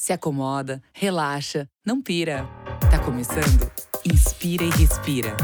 [0.00, 2.48] se acomoda, relaxa, não pira.
[2.90, 3.70] Tá começando?
[4.02, 5.36] Inspira e respira.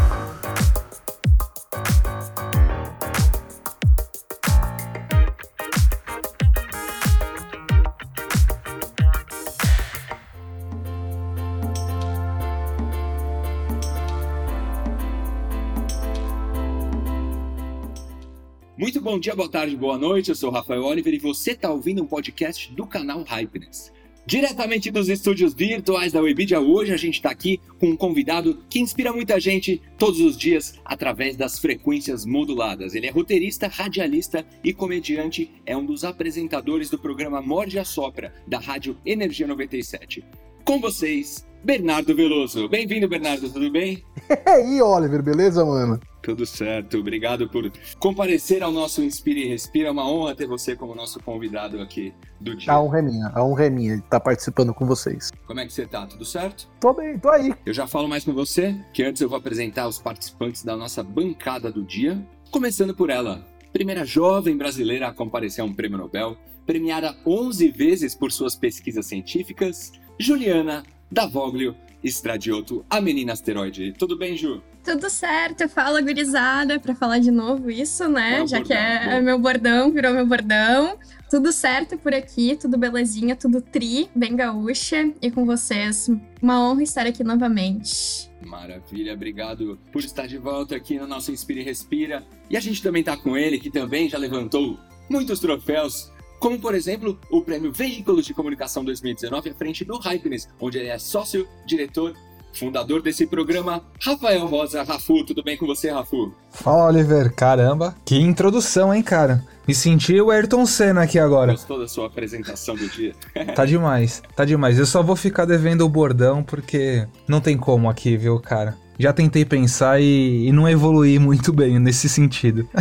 [18.79, 20.31] Muito bom dia, boa tarde, boa noite.
[20.31, 23.93] Eu sou Rafael Oliver e você está ouvindo um podcast do canal Hypeness.
[24.27, 28.81] Diretamente dos estúdios virtuais da Webidia, hoje a gente está aqui com um convidado que
[28.81, 32.97] inspira muita gente todos os dias através das frequências moduladas.
[32.97, 38.35] Ele é roteirista, radialista e comediante, é um dos apresentadores do programa Morde a Sopra,
[38.49, 40.25] da Rádio Energia 97.
[40.65, 42.69] Com vocês, Bernardo Veloso.
[42.69, 44.03] Bem-vindo, Bernardo, tudo bem?
[44.29, 46.01] E aí, Oliver, beleza, mano?
[46.27, 49.87] Tudo certo, obrigado por comparecer ao nosso Inspire e Respira.
[49.87, 52.73] É uma honra ter você como nosso convidado aqui do dia.
[52.73, 55.31] A honra é minha, a honra é minha de estar participando com vocês.
[55.47, 56.05] Como é que você tá?
[56.05, 56.69] Tudo certo?
[56.81, 57.55] Tô bem, tô aí.
[57.65, 61.01] Eu já falo mais com você, que antes eu vou apresentar os participantes da nossa
[61.01, 62.21] bancada do dia.
[62.51, 68.17] Começando por ela, primeira jovem brasileira a comparecer a um prêmio Nobel, premiada 11 vezes
[68.17, 73.93] por suas pesquisas científicas, Juliana Davoglio Estradioto, a menina asteroide.
[73.93, 74.61] Tudo bem, Ju?
[74.87, 78.43] Tudo certo, fala gurizada, pra falar de novo isso, né?
[78.43, 79.23] É Já bordão, que é bom.
[79.23, 80.97] meu bordão, virou meu bordão.
[81.29, 85.13] Tudo certo por aqui, tudo belezinha, tudo tri, bem gaúcha.
[85.21, 86.09] E com vocês,
[86.41, 88.31] uma honra estar aqui novamente.
[88.47, 92.25] Maravilha, obrigado por estar de volta aqui no nosso Inspira e Respira.
[92.49, 94.79] E a gente também tá com ele, que também já levantou
[95.11, 100.49] muitos troféus, como por exemplo o prêmio Veículos de Comunicação 2019 à frente do Hypeness,
[100.61, 102.15] onde ele é sócio, diretor,
[102.57, 104.83] fundador desse programa, Rafael Rosa.
[104.83, 106.33] Rafu, tudo bem com você, Rafu?
[106.51, 107.35] Fala, Oliver.
[107.35, 109.45] Caramba, que introdução, hein, cara?
[109.67, 111.53] Me senti o Ayrton Senna aqui agora.
[111.53, 113.15] Gostou da sua apresentação do dia?
[113.55, 114.79] Tá demais, tá demais.
[114.79, 118.77] Eu só vou ficar devendo o bordão porque não tem como aqui, viu, cara?
[118.99, 122.69] Já tentei pensar e, e não evoluí muito bem nesse sentido.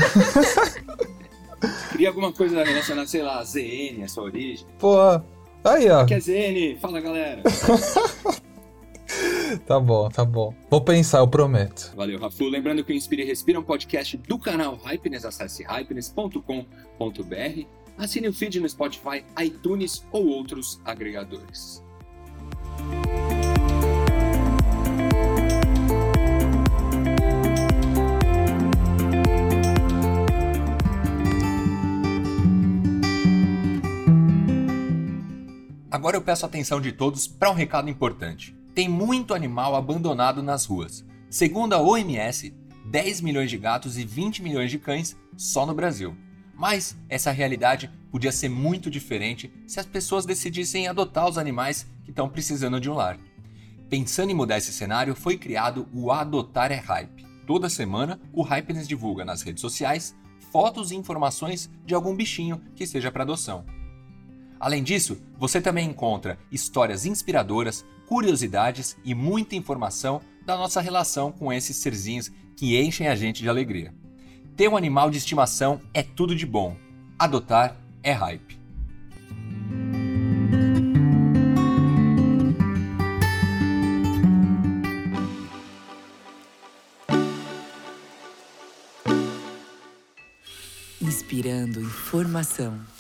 [1.92, 4.66] Queria alguma coisa relacionada, sei lá, a ZN, a sua origem?
[4.78, 4.98] Pô,
[5.64, 6.06] aí, ó.
[6.06, 6.78] Que é ZN?
[6.80, 7.42] Fala, galera.
[9.66, 10.54] Tá bom, tá bom.
[10.70, 11.94] Vou pensar, eu prometo.
[11.96, 12.46] Valeu, Rafu.
[12.46, 15.26] Lembrando que o Inspire e Respira é um podcast do canal Hypeness.
[15.26, 17.66] Acesse hypeness.com.br.
[17.98, 21.82] Assine o feed no Spotify, iTunes ou outros agregadores.
[35.90, 38.54] Agora eu peço a atenção de todos para um recado importante.
[38.76, 41.06] Tem muito animal abandonado nas ruas.
[41.30, 42.54] Segundo a OMS,
[42.86, 46.14] 10 milhões de gatos e 20 milhões de cães só no Brasil.
[46.54, 52.10] Mas essa realidade podia ser muito diferente se as pessoas decidissem adotar os animais que
[52.10, 53.18] estão precisando de um lar.
[53.90, 57.26] Pensando em mudar esse cenário, foi criado o Adotar é Hype.
[57.48, 60.14] Toda semana, o Hypeness divulga nas redes sociais
[60.52, 63.66] fotos e informações de algum bichinho que seja para adoção.
[64.60, 71.52] Além disso, você também encontra histórias inspiradoras, curiosidades e muita informação da nossa relação com
[71.52, 73.94] esses serzinhos que enchem a gente de alegria.
[74.56, 76.78] Ter um animal de estimação é tudo de bom.
[77.20, 78.58] Adotar é hype.
[91.02, 92.95] Inspirando informação.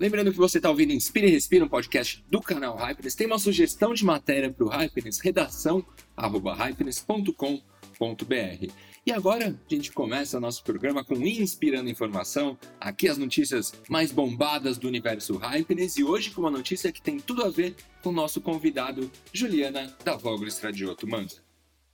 [0.00, 3.16] Lembrando que você está ouvindo Inspira e Respira, um podcast do canal Hypeness.
[3.16, 5.84] Tem uma sugestão de matéria para o Hypeness, redação
[6.16, 8.72] arroba hypeness.com.br.
[9.04, 12.56] E agora a gente começa o nosso programa com Inspirando Informação.
[12.80, 17.18] Aqui as notícias mais bombadas do universo Hypeness e hoje com uma notícia que tem
[17.18, 21.08] tudo a ver com o nosso convidado Juliana da Vogel Estradioto.
[21.08, 21.34] Manda.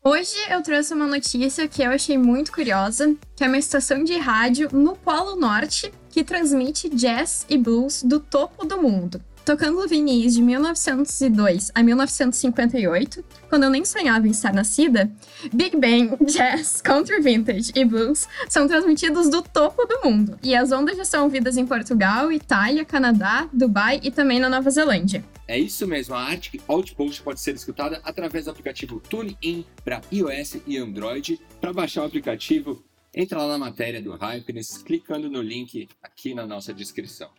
[0.04, 4.19] Hoje eu trouxe uma notícia que eu achei muito curiosa, que é uma estação de
[4.19, 9.20] rádio no Polo Norte que transmite jazz e blues do topo do mundo.
[9.44, 15.11] Tocando vinis de 1902 a 1958, quando eu nem sonhava em estar nascida,
[15.52, 20.70] Big Bang, Jazz, Country Vintage e Blues são transmitidos do topo do mundo, e as
[20.70, 25.25] ondas já são ouvidas em Portugal, Itália, Canadá, Dubai e também na Nova Zelândia.
[25.49, 30.58] É isso mesmo, a Arctic Outpost pode ser escutada através do aplicativo TuneIn para iOS
[30.64, 31.40] e Android.
[31.61, 32.84] Para baixar o aplicativo,
[33.16, 37.31] Entra lá na matéria do Hypeness clicando no link aqui na nossa descrição.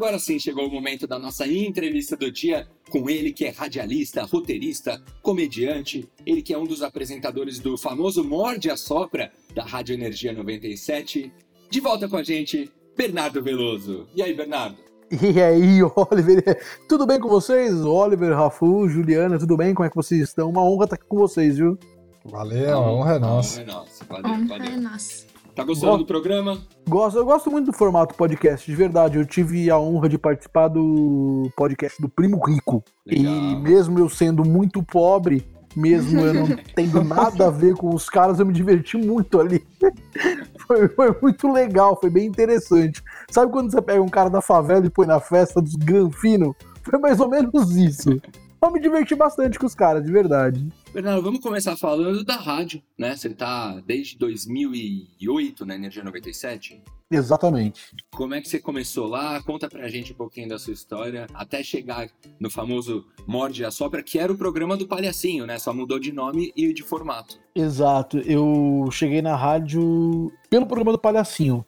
[0.00, 4.24] agora sim chegou o momento da nossa entrevista do dia com ele que é radialista,
[4.24, 9.94] roteirista, comediante, ele que é um dos apresentadores do famoso Morde a Sopra da Rádio
[9.94, 11.32] Energia 97.
[11.70, 14.06] De volta com a gente, Bernardo Veloso.
[14.14, 14.76] E aí, Bernardo?
[15.10, 15.78] E aí,
[16.10, 17.72] Oliver, tudo bem com vocês?
[17.84, 19.72] Oliver, Rafu, Juliana, tudo bem?
[19.72, 20.50] Como é que vocês estão?
[20.50, 21.78] Uma honra estar aqui com vocês, viu?
[22.24, 23.60] Valeu, a honra é nossa.
[23.60, 24.04] A honra é nossa.
[24.04, 24.72] Valeu, Honra valeu.
[24.72, 25.29] é nossa.
[25.54, 26.58] Tá gostando Go- do programa?
[26.88, 29.18] Gosto, eu gosto muito do formato podcast, de verdade.
[29.18, 32.82] Eu tive a honra de participar do podcast do Primo Rico.
[33.06, 33.32] Legal.
[33.34, 38.08] E mesmo eu sendo muito pobre, mesmo eu não tendo nada a ver com os
[38.08, 39.64] caras, eu me diverti muito ali.
[40.66, 43.02] Foi, foi muito legal, foi bem interessante.
[43.28, 46.54] Sabe quando você pega um cara da favela e põe na festa dos granfinos?
[46.84, 48.20] Foi mais ou menos isso.
[48.62, 50.64] Eu me diverti bastante com os caras, de verdade.
[50.92, 53.14] Bernardo, vamos começar falando da rádio, né?
[53.14, 56.82] Você tá desde 2008 na Energia 97.
[57.08, 57.94] Exatamente.
[58.10, 59.40] Como é que você começou lá?
[59.42, 62.08] Conta pra gente um pouquinho da sua história, até chegar
[62.40, 65.60] no famoso Morde a Sopra, que era o programa do Palhacinho, né?
[65.60, 67.38] Só mudou de nome e de formato.
[67.54, 68.18] Exato.
[68.18, 71.64] Eu cheguei na rádio pelo programa do Palhacinho.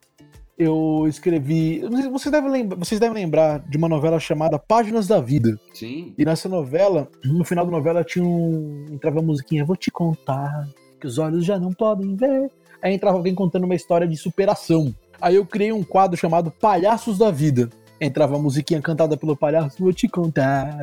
[0.62, 1.82] Eu escrevi.
[2.11, 5.59] Vocês devem, lembra, vocês devem lembrar de uma novela chamada Páginas da Vida.
[5.75, 6.14] Sim.
[6.17, 8.87] E nessa novela, no final da novela tinha um.
[8.91, 10.69] Entrava a musiquinha, vou te contar,
[11.00, 12.49] que os olhos já não podem ver.
[12.81, 14.94] Aí entrava alguém contando uma história de superação.
[15.20, 17.69] Aí eu criei um quadro chamado Palhaços da Vida.
[18.00, 20.76] Entrava a musiquinha cantada pelo palhaço, vou te contar.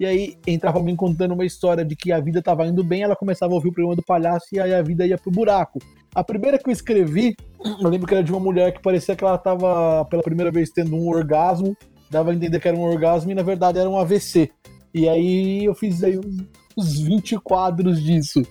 [0.00, 3.14] E aí entrava alguém contando uma história de que a vida tava indo bem, ela
[3.14, 5.78] começava a ouvir o programa do palhaço e aí a vida ia pro buraco.
[6.14, 7.36] A primeira que eu escrevi,
[7.80, 10.70] eu lembro que era de uma mulher que parecia que ela tava pela primeira vez
[10.70, 11.76] tendo um orgasmo,
[12.10, 14.50] dava a entender que era um orgasmo e na verdade era um AVC.
[14.92, 16.44] E aí eu fiz aí uns,
[16.76, 18.42] uns 20 quadros disso,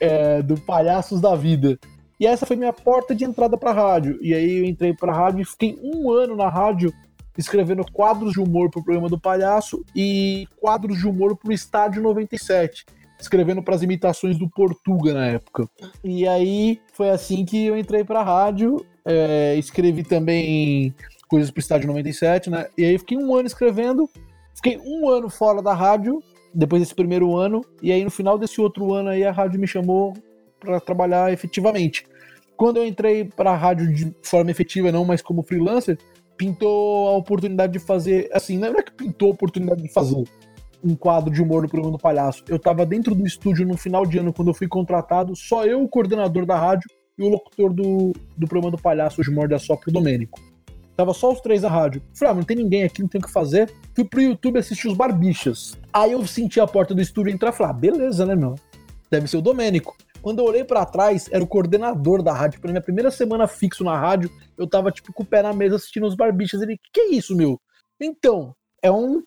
[0.00, 1.78] é, do Palhaços da Vida.
[2.18, 4.18] E essa foi minha porta de entrada pra rádio.
[4.22, 6.92] E aí eu entrei pra rádio e fiquei um ano na rádio
[7.36, 12.86] escrevendo quadros de humor pro programa do Palhaço e quadros de humor pro Estádio 97.
[13.24, 15.66] Escrevendo pras imitações do Portuga na época.
[16.04, 18.84] E aí foi assim que eu entrei pra rádio.
[19.02, 20.94] é, escrevi também
[21.26, 22.66] coisas pro Estádio 97, né?
[22.76, 24.08] E aí fiquei um ano escrevendo.
[24.54, 26.22] Fiquei um ano fora da rádio,
[26.54, 27.64] depois desse primeiro ano.
[27.82, 30.12] E aí no final desse outro ano aí a rádio me chamou
[30.60, 32.06] para trabalhar efetivamente.
[32.58, 35.96] Quando eu entrei para a rádio de forma efetiva, não mais como freelancer,
[36.36, 40.22] pintou a oportunidade de fazer, assim, não é que pintou a oportunidade de fazer
[40.84, 42.44] um quadro de humor no programa do Palhaço.
[42.46, 45.82] Eu estava dentro do estúdio no final de ano, quando eu fui contratado, só eu,
[45.82, 49.58] o coordenador da rádio, e o locutor do, do programa do Palhaço, de Morde a
[49.58, 50.40] Sopra, o Domênico.
[50.96, 52.02] Tava só os três na rádio.
[52.12, 53.72] Falei, ah, não tem ninguém aqui, não tem o que fazer.
[53.94, 55.76] Fui pro YouTube assistir os Barbichas.
[55.92, 58.54] Aí eu senti a porta do estúdio entrar e falei, ah, beleza, né, meu?
[59.10, 59.96] Deve ser o Domênico.
[60.22, 62.60] Quando eu olhei pra trás, era o coordenador da rádio.
[62.60, 65.76] Pela minha primeira semana fixo na rádio, eu tava, tipo, com o pé na mesa
[65.76, 66.62] assistindo os Barbichas.
[66.62, 67.60] Ele, que é isso, meu?
[68.00, 69.22] Então, é um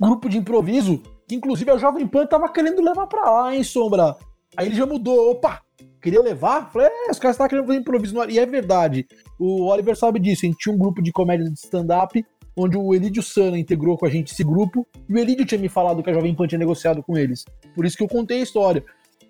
[0.00, 4.16] grupo de improviso que, inclusive, a Jovem Pan tava querendo levar pra lá, hein, Sombra?
[4.56, 5.30] Aí ele já mudou.
[5.30, 5.60] Opa,
[6.02, 6.70] queria levar?
[6.72, 8.16] Falei, é, os caras estavam querendo fazer improviso.
[8.28, 9.06] E é verdade.
[9.38, 10.44] O Oliver sabe disso.
[10.44, 12.24] A gente tinha um grupo de comédia de stand-up,
[12.56, 14.86] onde o Elidio Sana integrou com a gente esse grupo.
[15.08, 17.44] E o Elidio tinha me falado que a Jovem Pan tinha negociado com eles.
[17.74, 18.84] Por isso que eu contei a história.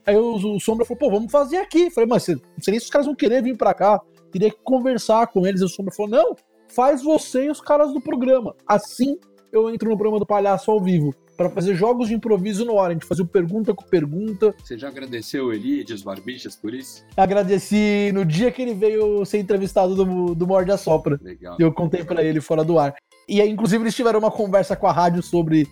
[0.07, 1.91] Aí o, o Sombra falou, pô, vamos fazer aqui.
[1.91, 4.01] Falei, mas não sei nem se os caras vão querer vir pra cá.
[4.33, 5.61] Teria que conversar com eles.
[5.61, 6.37] E o Sombra falou, não,
[6.69, 8.55] faz você e os caras do programa.
[8.67, 9.19] Assim
[9.53, 11.15] eu entro no programa do Palhaço ao vivo.
[11.37, 12.91] Pra fazer jogos de improviso no ar.
[12.91, 14.55] A gente fazia o pergunta com pergunta.
[14.63, 17.05] Você já agradeceu o Elide, os Barbichas, por isso?
[17.17, 21.19] Agradeci no dia que ele veio ser entrevistado do, do Morde a Sopra.
[21.23, 21.57] Legal.
[21.59, 22.95] E eu contei pra ele fora do ar.
[23.27, 25.67] E aí, inclusive, eles tiveram uma conversa com a rádio sobre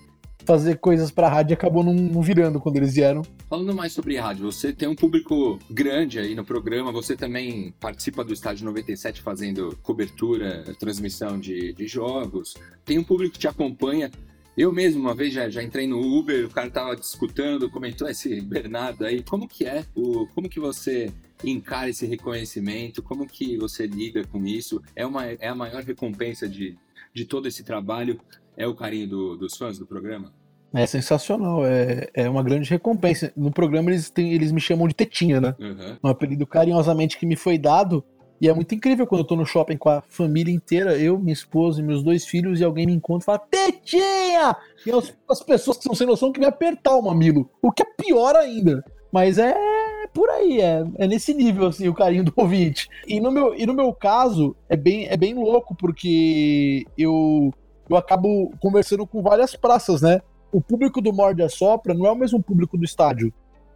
[0.49, 3.21] fazer coisas pra rádio e acabou não, não virando quando eles vieram.
[3.51, 8.25] Falando mais sobre rádio, você tem um público grande aí no programa, você também participa
[8.25, 14.11] do Estádio 97 fazendo cobertura, transmissão de, de jogos, tem um público que te acompanha.
[14.57, 18.41] Eu mesmo, uma vez, já, já entrei no Uber, o cara tava discutando, comentou esse
[18.41, 19.23] Bernardo aí.
[19.23, 19.85] Como que é?
[19.95, 21.13] O, como que você
[21.45, 23.03] encara esse reconhecimento?
[23.03, 24.83] Como que você lida com isso?
[24.97, 26.75] É, uma, é a maior recompensa de,
[27.13, 28.19] de todo esse trabalho?
[28.59, 30.33] É o carinho do- dos fãs do programa?
[30.75, 33.33] É sensacional, é, é uma grande recompensa.
[33.35, 35.55] No programa eles, têm, eles me chamam de Tetinha, né?
[35.59, 35.97] Uhum.
[36.05, 38.05] Um apelido carinhosamente que me foi dado.
[38.41, 41.33] E é muito incrível quando eu tô no shopping com a família inteira, eu, minha
[41.33, 44.57] esposa e meus dois filhos, e alguém me encontra e fala, Tetinha!
[44.87, 47.51] E as, as pessoas que são sem noção que me apertar o mamilo.
[47.63, 48.85] O que é pior ainda.
[49.11, 49.55] Mas é
[50.13, 52.89] por aí, é, é nesse nível, assim, o carinho do ouvinte.
[53.07, 57.53] E no meu, e no meu caso, é bem, é bem louco, porque eu,
[57.89, 60.21] eu acabo conversando com várias praças, né?
[60.53, 63.33] O público do Morde a Sopra não é o mesmo público do estádio.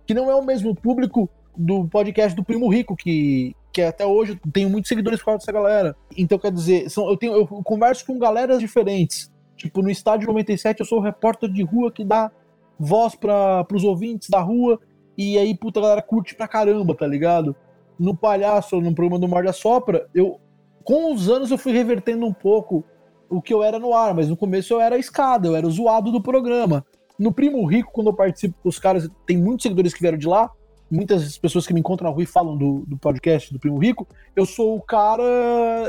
[0.07, 4.33] Que não é o mesmo público do podcast do Primo Rico, que, que até hoje
[4.33, 5.97] eu tenho muitos seguidores por causa dessa galera.
[6.16, 9.31] Então, quer dizer, são, eu, tenho, eu converso com galeras diferentes.
[9.57, 12.31] Tipo, no estádio 97 eu sou o repórter de rua que dá
[12.78, 14.81] voz para os ouvintes da rua.
[15.16, 17.54] E aí, puta, a galera curte pra caramba, tá ligado?
[17.99, 20.40] No Palhaço, no programa do Mar da Sopra, eu,
[20.83, 22.83] com os anos eu fui revertendo um pouco
[23.33, 25.67] o que eu era no ar, mas no começo eu era a escada, eu era
[25.67, 26.85] o zoado do programa.
[27.19, 30.27] No Primo Rico, quando eu participo com os caras, tem muitos seguidores que vieram de
[30.27, 30.51] lá,
[30.91, 34.07] muitas pessoas que me encontram na rua e falam do, do podcast do Primo Rico,
[34.37, 35.23] eu sou o cara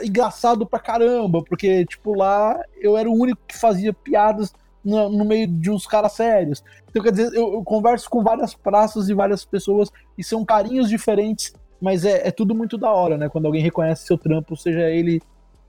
[0.04, 5.26] engraçado pra caramba, porque, tipo, lá eu era o único que fazia piadas no, no
[5.26, 6.64] meio de uns caras sérios.
[6.90, 10.88] Então, quer dizer, eu, eu, converso com várias praças e várias pessoas e são carinhos
[10.88, 13.28] diferentes, mas é, é tudo muito da hora, né?
[13.28, 15.22] Quando alguém reconhece seu trampo, seja ele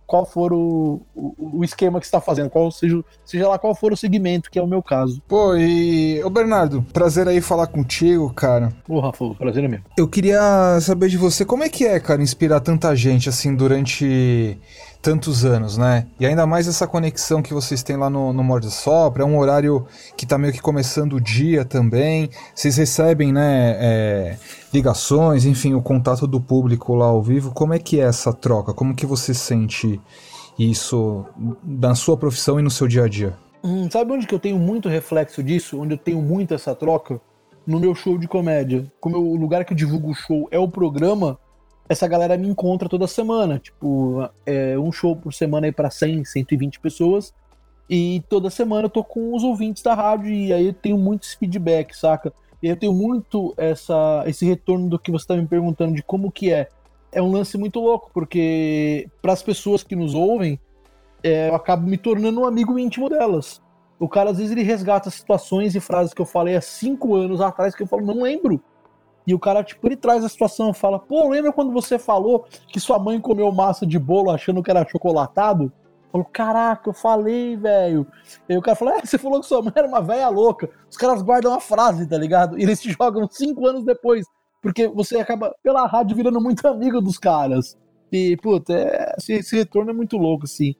[0.06, 3.92] qual for o, o, o, esquema que está fazendo, qual seja, seja lá qual for
[3.92, 5.22] o segmento, que é o meu caso.
[5.26, 6.22] Pô, e.
[6.22, 8.72] Ô Bernardo, prazer aí falar contigo, cara.
[8.88, 9.80] Ô, Rafa, prazer é meu.
[9.96, 14.58] Eu queria saber de você como é que é, cara, inspirar tanta gente assim durante
[15.04, 16.06] tantos anos, né?
[16.18, 19.38] E ainda mais essa conexão que vocês têm lá no, no Morde Sopra, é um
[19.38, 22.30] horário que tá meio que começando o dia também.
[22.54, 24.38] Vocês recebem, né, é,
[24.72, 27.52] ligações, enfim, o contato do público lá ao vivo.
[27.52, 28.72] Como é que é essa troca?
[28.72, 30.00] Como que você sente
[30.58, 31.26] isso
[31.62, 33.36] na sua profissão e no seu dia a dia?
[33.62, 35.78] Hum, sabe onde que eu tenho muito reflexo disso?
[35.78, 37.20] Onde eu tenho muito essa troca?
[37.66, 38.90] No meu show de comédia.
[38.98, 41.38] Como eu, o lugar que eu divulgo o show é o programa,
[41.88, 43.58] essa galera me encontra toda semana.
[43.58, 47.34] Tipo, é um show por semana aí para 100, 120 pessoas.
[47.88, 51.34] E toda semana eu tô com os ouvintes da rádio e aí eu tenho muitos
[51.34, 52.32] feedback, saca?
[52.62, 56.32] E eu tenho muito essa, esse retorno do que você tá me perguntando de como
[56.32, 56.68] que é.
[57.12, 60.58] É um lance muito louco, porque para as pessoas que nos ouvem,
[61.22, 63.62] é, eu acabo me tornando um amigo íntimo delas.
[63.98, 67.40] O cara, às vezes, ele resgata situações e frases que eu falei há cinco anos
[67.40, 68.60] atrás que eu falo, não lembro.
[69.26, 72.46] E o cara, tipo, ele traz a situação e fala: Pô, lembra quando você falou
[72.68, 75.72] que sua mãe comeu massa de bolo achando que era chocolatado?
[76.12, 78.06] Falou, caraca, eu falei, velho.
[78.48, 80.70] E o cara falou: É, você falou que sua mãe era uma velha louca.
[80.90, 82.58] Os caras guardam a frase, tá ligado?
[82.58, 84.26] E eles te jogam cinco anos depois.
[84.62, 87.76] Porque você acaba, pela rádio, virando muito amigo dos caras.
[88.12, 90.74] E, puta, é, esse, esse, retorno é muito louco, assim.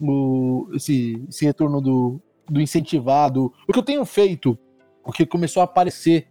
[0.00, 3.52] O, esse, esse retorno do, do incentivado.
[3.68, 4.58] O que eu tenho feito,
[5.04, 6.26] o que começou a aparecer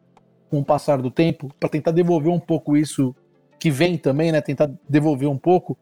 [0.50, 3.16] com o passar do tempo, para tentar devolver um pouco isso
[3.60, 4.42] que vem também, né?
[4.42, 5.78] Tentar devolver um pouco.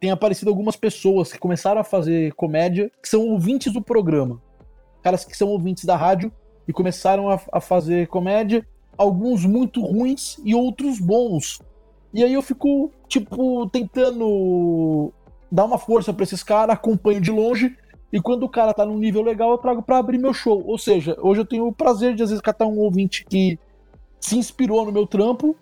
[0.00, 4.40] Tem aparecido algumas pessoas que começaram a fazer comédia, que são ouvintes do programa.
[5.02, 6.32] Caras que são ouvintes da rádio
[6.66, 11.60] e começaram a, a fazer comédia, alguns muito ruins e outros bons.
[12.14, 15.12] E aí eu fico, tipo, tentando
[15.50, 17.76] dar uma força para esses caras, acompanho de longe,
[18.12, 20.62] e quando o cara tá num nível legal, eu trago para abrir meu show.
[20.66, 23.58] Ou seja, hoje eu tenho o prazer de às vezes catar um ouvinte que
[24.22, 25.54] se inspirou no meu trampo,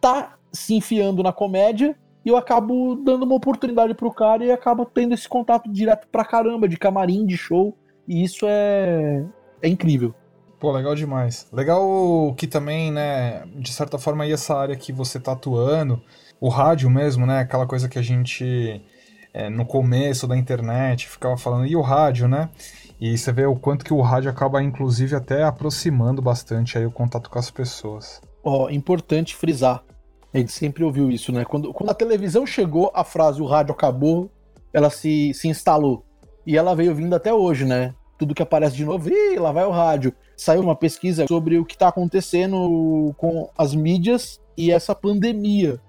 [0.00, 4.84] tá se enfiando na comédia e eu acabo dando uma oportunidade pro cara e acabo
[4.84, 7.74] tendo esse contato direto pra caramba, de camarim, de show,
[8.06, 9.24] e isso é,
[9.62, 10.14] é incrível.
[10.58, 11.48] Pô, legal demais.
[11.52, 16.02] Legal que também, né, de certa forma aí essa área que você tá atuando,
[16.40, 18.82] o rádio mesmo, né, aquela coisa que a gente
[19.32, 22.50] é, no começo da internet ficava falando, e o rádio, né?
[23.00, 26.90] E você vê o quanto que o rádio acaba, inclusive, até aproximando bastante aí o
[26.90, 28.20] contato com as pessoas.
[28.42, 29.84] Ó, oh, importante frisar.
[30.34, 31.44] A gente sempre ouviu isso, né?
[31.44, 34.30] Quando, quando a televisão chegou, a frase o rádio acabou,
[34.72, 36.04] ela se, se instalou.
[36.44, 37.94] E ela veio vindo até hoje, né?
[38.18, 40.12] Tudo que aparece de novo, Ih, lá vai o rádio.
[40.36, 45.80] Saiu uma pesquisa sobre o que está acontecendo com as mídias e essa pandemia.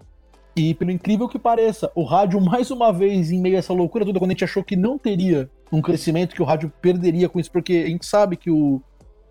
[0.56, 4.06] E pelo incrível que pareça, o rádio, mais uma vez, em meio a essa loucura
[4.06, 7.40] toda, quando a gente achou que não teria um crescimento, que o rádio perderia com
[7.40, 8.82] isso, porque a gente sabe que o,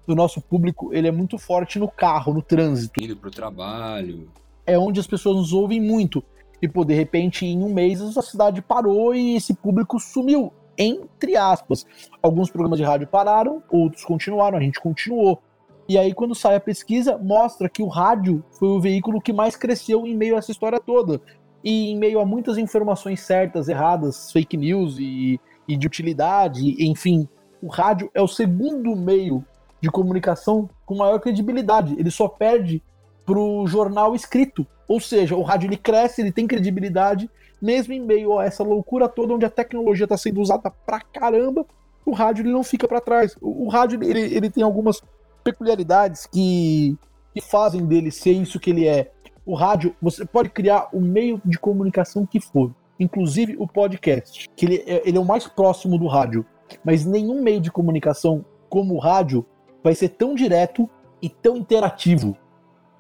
[0.07, 3.02] o nosso público ele é muito forte no carro, no trânsito.
[3.02, 4.28] Indo pro trabalho.
[4.66, 6.23] É onde as pessoas nos ouvem muito.
[6.61, 11.37] E, pô, de repente, em um mês, a cidade parou e esse público sumiu, entre
[11.37, 11.87] aspas.
[12.23, 15.40] Alguns programas de rádio pararam, outros continuaram, a gente continuou.
[15.88, 19.57] E aí, quando sai a pesquisa, mostra que o rádio foi o veículo que mais
[19.57, 21.21] cresceu em meio a essa história toda.
[21.64, 27.28] E em meio a muitas informações certas, erradas, fake news e, e de utilidade, enfim,
[27.62, 29.44] o rádio é o segundo meio
[29.80, 31.94] de comunicação com maior credibilidade.
[31.98, 32.82] Ele só perde
[33.25, 34.66] pro jornal escrito.
[34.88, 39.08] Ou seja, o rádio ele cresce, ele tem credibilidade, mesmo em meio a essa loucura
[39.08, 41.66] toda onde a tecnologia está sendo usada pra caramba,
[42.06, 43.37] o rádio ele não fica para trás.
[43.40, 45.02] O, o rádio ele, ele tem algumas
[45.44, 46.96] peculiaridades que,
[47.34, 49.12] que fazem dele ser isso que ele é.
[49.44, 54.67] O rádio, você pode criar o meio de comunicação que for, inclusive o podcast, que
[54.67, 56.45] ele, é, ele é o mais próximo do rádio.
[56.85, 59.45] Mas nenhum meio de comunicação como o rádio
[59.83, 60.88] vai ser tão direto
[61.23, 62.37] e tão interativo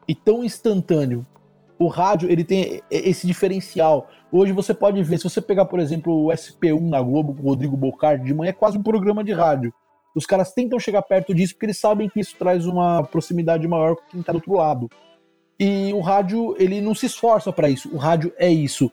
[0.06, 1.26] e tão instantâneo
[1.78, 4.08] O rádio, ele tem esse diferencial.
[4.32, 7.50] Hoje você pode ver, se você pegar, por exemplo, o SP1 na Globo com o
[7.50, 9.72] Rodrigo Bocardi de manhã, é quase um programa de rádio.
[10.14, 13.94] Os caras tentam chegar perto disso porque eles sabem que isso traz uma proximidade maior
[13.94, 14.90] com quem tá do outro lado.
[15.60, 17.88] E o rádio, ele não se esforça para isso.
[17.94, 18.90] O rádio é isso.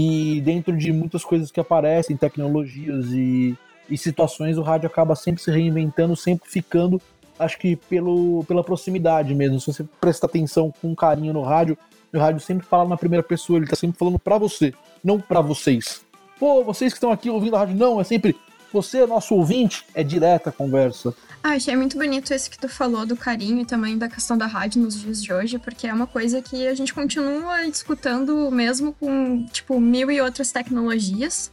[0.00, 3.56] E dentro de muitas coisas que aparecem, tecnologias e,
[3.90, 7.02] e situações, o rádio acaba sempre se reinventando, sempre ficando,
[7.36, 9.58] acho que pelo, pela proximidade mesmo.
[9.58, 11.76] Se você prestar atenção com carinho no rádio,
[12.14, 15.40] o rádio sempre fala na primeira pessoa, ele tá sempre falando para você, não para
[15.40, 16.00] vocês.
[16.38, 18.36] Pô, vocês que estão aqui ouvindo a rádio, não, é sempre
[18.72, 21.14] você, nosso ouvinte, é direta a conversa.
[21.42, 24.46] Ah, achei muito bonito esse que tu falou do carinho e também da questão da
[24.46, 28.92] rádio nos dias de hoje, porque é uma coisa que a gente continua escutando mesmo
[28.92, 31.50] com, tipo, mil e outras tecnologias.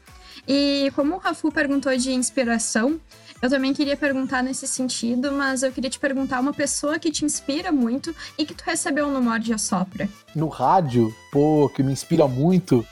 [0.48, 3.00] E como o Rafu perguntou de inspiração,
[3.41, 7.25] eu também queria perguntar nesse sentido, mas eu queria te perguntar uma pessoa que te
[7.25, 10.10] inspira muito e que tu recebeu no Morde Sopra.
[10.36, 12.86] No rádio, pô, que me inspira muito,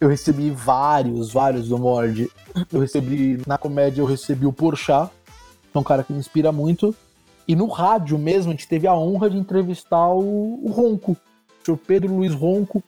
[0.00, 2.30] eu recebi vários, vários do Mord.
[2.72, 5.10] Eu recebi, na comédia, eu recebi o Porchat,
[5.72, 6.94] é um cara que me inspira muito.
[7.46, 11.64] E no rádio mesmo, a gente teve a honra de entrevistar o, o Ronco, o
[11.64, 12.82] senhor Pedro Luiz Ronco,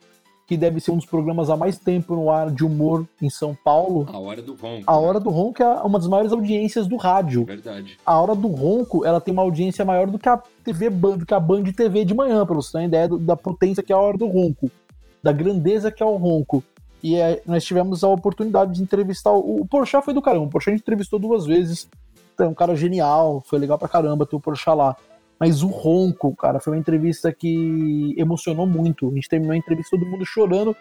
[0.47, 3.55] que deve ser um dos programas há mais tempo no ar de humor em São
[3.55, 4.07] Paulo.
[4.11, 4.83] A Hora do Ronco.
[4.87, 7.45] A Hora do Ronco é uma das maiores audiências do rádio.
[7.45, 7.99] Verdade.
[8.07, 11.35] A Hora do Ronco, ela tem uma audiência maior do que a TV do que
[11.35, 13.99] a Band TV de manhã, pra você ter uma ideia da potência que é a
[13.99, 14.71] Hora do Ronco,
[15.23, 16.63] da grandeza que é o Ronco.
[17.03, 20.51] E é, nós tivemos a oportunidade de entrevistar o, o foi do caramba.
[20.55, 21.89] O gente entrevistou duas vezes.
[22.39, 24.97] É um cara genial, foi legal pra caramba ter o Porchat lá.
[25.39, 29.09] Mas o Ronco, cara, foi uma entrevista que emocionou muito.
[29.09, 30.77] A gente terminou a entrevista todo mundo chorando.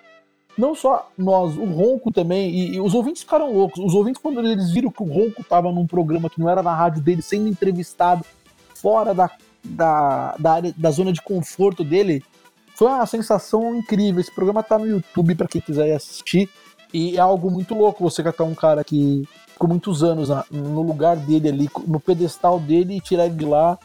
[0.57, 3.83] Não só nós, o Ronco também, e, e, os ouvintes ficaram loucos.
[3.83, 6.75] Os ouvintes, quando eles viram que o Ronco tava num programa que não era na
[6.75, 8.23] rádio dele, sendo entrevistado
[8.75, 9.31] fora da,
[9.63, 12.23] da, da, área, da zona de conforto dele,
[12.81, 14.19] foi uma sensação incrível.
[14.19, 16.49] Esse programa tá no YouTube para quem quiser assistir.
[16.91, 21.15] E é algo muito louco você catar um cara que ficou muitos anos no lugar
[21.15, 23.77] dele ali, no pedestal dele, e tirar ele de lá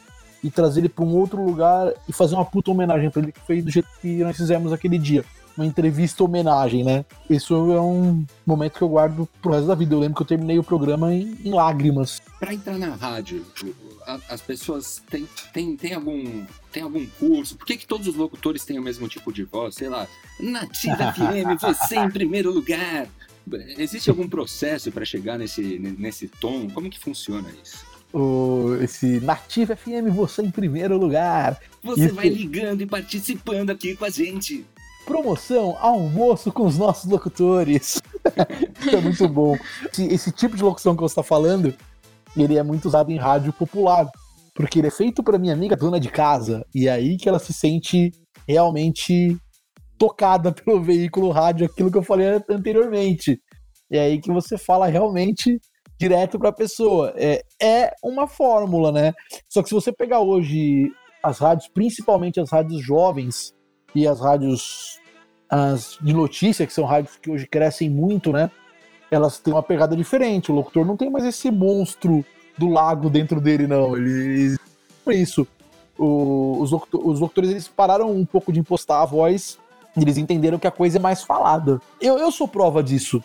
[0.43, 3.41] e trazer ele para um outro lugar e fazer uma puta homenagem para ele, que
[3.41, 5.27] foi do jeito que nós fizemos aquele dia.
[5.57, 7.05] Uma entrevista homenagem, né?
[7.31, 9.95] Isso é um momento que eu guardo pro resto da vida.
[9.95, 12.21] Eu lembro que eu terminei o programa em, em lágrimas.
[12.38, 13.45] Para entrar na rádio,
[14.29, 17.57] as pessoas têm, têm, têm, algum, têm algum curso?
[17.57, 19.75] Por que, que todos os locutores têm o mesmo tipo de voz?
[19.75, 20.07] Sei lá,
[20.38, 23.09] Nativa FM, você em primeiro lugar.
[23.79, 26.69] Existe algum processo para chegar nesse, nesse tom?
[26.69, 27.85] Como que funciona isso?
[28.12, 31.61] O, esse Nativa FM, você em primeiro lugar.
[31.83, 32.14] Você isso...
[32.14, 34.64] vai ligando e participando aqui com a gente.
[35.07, 38.03] Promoção almoço com os nossos locutores.
[38.92, 39.57] é muito bom.
[39.90, 41.73] Esse, esse tipo de locução que você está falando
[42.37, 44.11] ele é muito usado em rádio popular,
[44.55, 47.38] porque ele é feito para minha amiga dona de casa, e é aí que ela
[47.38, 48.12] se sente
[48.47, 49.37] realmente
[49.99, 53.40] tocada pelo veículo rádio, aquilo que eu falei anteriormente.
[53.90, 55.61] É aí que você fala realmente
[55.99, 57.14] direto para a pessoa.
[57.16, 59.14] É, é uma fórmula, né?
[59.49, 60.90] Só que se você pegar hoje
[61.23, 63.55] as rádios, principalmente as rádios jovens
[63.97, 65.01] e as rádios
[65.49, 68.51] as de notícia, que são rádios que hoje crescem muito, né?
[69.11, 70.51] elas têm uma pegada diferente.
[70.51, 72.25] O locutor não tem mais esse monstro
[72.57, 73.97] do lago dentro dele, não.
[73.97, 74.57] Ele.
[75.07, 75.47] É isso.
[75.99, 79.59] O, os, os locutores eles pararam um pouco de impostar a voz.
[79.97, 81.81] Eles entenderam que a coisa é mais falada.
[82.01, 83.23] Eu, eu sou prova disso.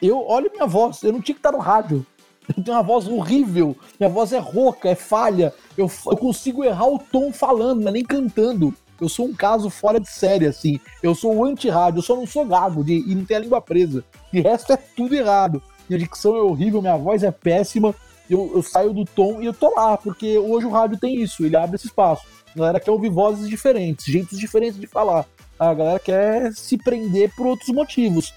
[0.00, 2.06] Eu olho minha voz, eu não tinha que estar no rádio.
[2.48, 5.52] Eu tenho uma voz horrível, minha voz é rouca, é falha.
[5.76, 8.74] Eu, eu consigo errar o tom falando, mas nem cantando.
[9.00, 10.78] Eu sou um caso fora de série, assim.
[11.02, 14.04] Eu sou anti-rádio, eu só não sou gago de, e não tenho a língua presa.
[14.32, 15.62] De resto é tudo errado.
[15.88, 17.94] Minha dicção é horrível, minha voz é péssima.
[18.28, 21.44] Eu, eu saio do tom e eu tô lá, porque hoje o rádio tem isso,
[21.44, 22.24] ele abre esse espaço.
[22.54, 25.26] A galera quer ouvir vozes diferentes, jeitos diferentes de falar.
[25.58, 28.32] A galera quer se prender por outros motivos.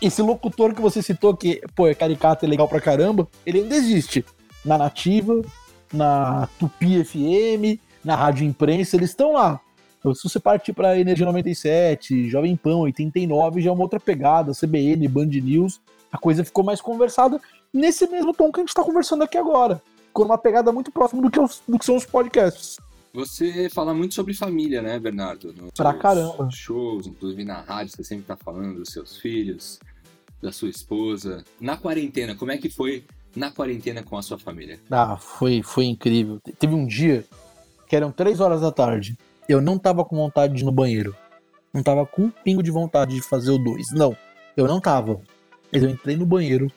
[0.00, 3.76] Esse locutor que você citou, que, pô, é caricato é legal pra caramba, ele ainda
[3.76, 4.24] existe.
[4.64, 5.42] Na Nativa,
[5.92, 9.60] na Tupi FM, na Rádio Imprensa, eles estão lá.
[10.04, 14.52] Então, se você partir para Energia 97, Jovem Pan 89, já é uma outra pegada,
[14.52, 15.80] CBN, Band News,
[16.12, 17.40] a coisa ficou mais conversada
[17.72, 19.80] nesse mesmo tom que a gente está conversando aqui agora.
[20.08, 22.78] Ficou uma pegada muito próxima do que, os, do que são os podcasts.
[23.14, 25.54] Você fala muito sobre família, né, Bernardo?
[25.54, 26.50] Nos pra caramba.
[26.50, 29.80] Shows, inclusive na rádio, você sempre tá falando dos seus filhos,
[30.42, 31.42] da sua esposa.
[31.58, 34.78] Na quarentena, como é que foi na quarentena com a sua família?
[34.90, 36.38] Ah, foi, foi incrível.
[36.58, 37.24] Teve um dia
[37.88, 39.16] que eram três horas da tarde
[39.48, 41.14] eu não tava com vontade de ir no banheiro.
[41.72, 43.86] Não tava com um pingo de vontade de fazer o dois.
[43.92, 44.16] Não,
[44.56, 45.20] eu não tava.
[45.72, 46.70] Mas eu entrei no banheiro,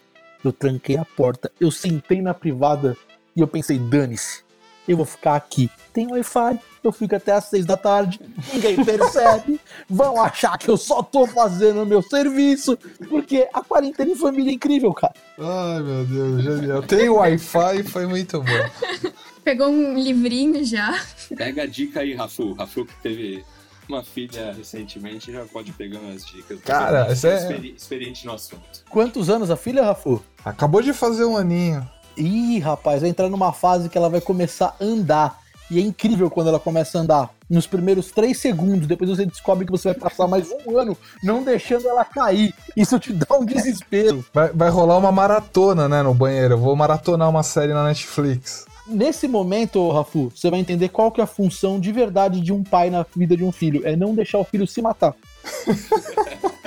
[0.43, 2.97] eu tranquei a porta, eu sentei na privada
[3.35, 4.43] e eu pensei, dane-se.
[4.87, 5.69] eu vou ficar aqui.
[5.93, 8.19] Tem Wi-Fi, eu fico até às seis da tarde,
[8.53, 12.77] ninguém percebe, vão achar que eu só tô fazendo o meu serviço,
[13.07, 15.13] porque a quarentena em família é incrível, cara.
[15.37, 16.81] Ai, meu Deus, genial.
[16.81, 19.11] Tem Wi-Fi, foi muito bom.
[19.47, 20.99] Pegou um livrinho já.
[21.37, 22.51] Pega a dica aí, Rafu.
[22.51, 23.45] Rafu que teve
[23.87, 26.59] uma filha recentemente já pode pegar umas dicas.
[26.59, 27.37] Cara, isso é...
[27.37, 28.83] Experi experiente no assunto.
[28.89, 30.21] Quantos anos a filha, Rafu?
[30.43, 31.89] Acabou de fazer um aninho.
[32.17, 35.39] Ih, rapaz, vai entrar numa fase que ela vai começar a andar.
[35.71, 37.29] E é incrível quando ela começa a andar.
[37.49, 41.41] Nos primeiros três segundos, depois você descobre que você vai passar mais um ano não
[41.41, 42.53] deixando ela cair.
[42.75, 44.25] Isso te dá um desespero.
[44.33, 46.55] Vai, vai rolar uma maratona, né, no banheiro.
[46.55, 48.66] Eu vou maratonar uma série na Netflix.
[48.87, 52.63] Nesse momento, Rafu, você vai entender qual que é a função de verdade de um
[52.63, 53.81] pai na vida de um filho.
[53.85, 55.13] É não deixar o filho se matar.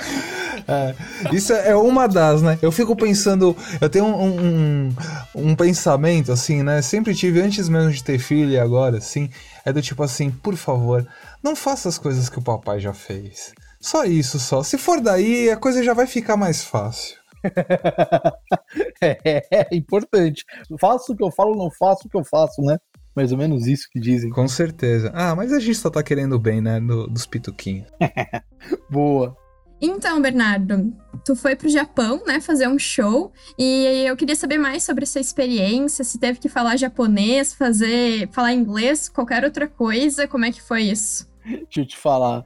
[0.67, 0.95] É,
[1.35, 2.57] isso é uma das, né?
[2.61, 4.95] Eu fico pensando, eu tenho um, um,
[5.35, 6.81] um, pensamento assim, né?
[6.81, 9.29] Sempre tive, antes mesmo de ter filho e agora, assim,
[9.65, 11.05] é do tipo assim, por favor,
[11.41, 13.53] não faça as coisas que o papai já fez.
[13.79, 14.61] Só isso, só.
[14.61, 17.20] Se for daí, a coisa já vai ficar mais fácil.
[19.01, 20.45] é, é importante.
[20.79, 22.77] Faço o que eu falo, não faço o que eu faço, né?
[23.15, 24.29] Mais ou menos isso que dizem.
[24.29, 25.11] Com certeza.
[25.13, 26.79] Ah, mas a gente só tá querendo bem, né?
[26.79, 27.87] Do, dos pituquinhos.
[28.89, 29.35] Boa.
[29.81, 30.93] Então, Bernardo,
[31.25, 35.19] tu foi pro Japão, né, fazer um show, e eu queria saber mais sobre essa
[35.19, 40.61] experiência, se teve que falar japonês, fazer, falar inglês, qualquer outra coisa, como é que
[40.61, 41.27] foi isso?
[41.43, 42.45] Deixa eu te falar,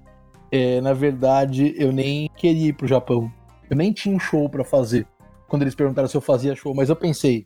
[0.50, 3.30] é, na verdade, eu nem queria ir pro Japão,
[3.69, 5.08] eu nem tinha um show para fazer,
[5.47, 7.45] quando eles perguntaram se eu fazia show, mas eu pensei,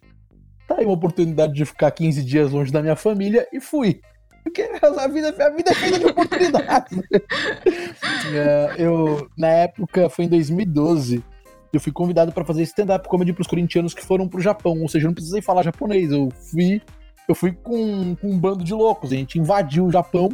[0.68, 4.02] tá aí uma oportunidade de ficar 15 dias longe da minha família, e fui.
[4.44, 6.98] Porque a vida, a vida é feita de oportunidades.
[8.34, 11.24] é, eu, na época, foi em 2012,
[11.72, 14.82] eu fui convidado para fazer stand-up comedy pros corintianos que foram pro Japão.
[14.82, 16.12] Ou seja, eu não precisei falar japonês.
[16.12, 16.82] Eu fui,
[17.28, 19.12] eu fui com, com um bando de loucos.
[19.12, 20.30] A gente invadiu o Japão.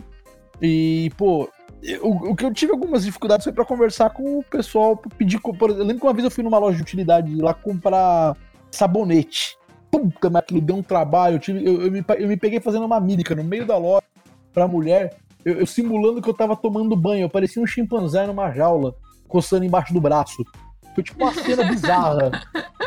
[0.62, 1.50] E, pô,
[2.02, 5.40] o, o que eu tive algumas dificuldades foi para conversar com o pessoal, pedir.
[5.40, 8.36] Por, eu lembro que uma vez eu fui numa loja de utilidade lá comprar
[8.72, 9.58] sabonete
[10.00, 11.36] puta, mas aquilo deu um trabalho.
[11.36, 14.04] Eu, tive, eu, eu, me, eu me peguei fazendo uma mímica no meio da loja
[14.54, 17.24] pra mulher, eu, eu, simulando que eu tava tomando banho.
[17.24, 18.96] Eu parecia um chimpanzé numa jaula,
[19.28, 20.44] coçando embaixo do braço.
[20.94, 22.32] Foi tipo uma cena bizarra.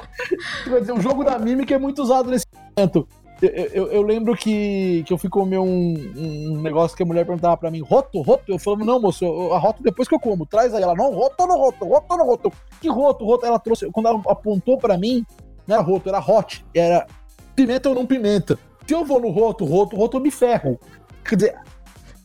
[0.65, 3.09] Quer dizer, o jogo da mímica é muito usado nesse momento.
[3.41, 7.25] Eu, eu, eu, lembro que, que eu fui comer um, um negócio que a mulher
[7.25, 8.43] perguntava pra mim, roto, roto?
[8.49, 10.83] Eu falava, não, moço, a roto depois que eu como, traz aí.
[10.83, 12.53] Ela, não, roto não roto, roto não roto?
[12.81, 13.47] Que roto, roto?
[13.47, 15.25] Ela trouxe, quando ela apontou pra mim,
[15.67, 16.67] não era roto, era hot.
[16.75, 17.07] Era
[17.55, 18.59] pimenta ou não pimenta.
[18.85, 20.81] Se eu vou no roto, roto, roto, eu me ferro.
[21.25, 21.57] Quer dizer,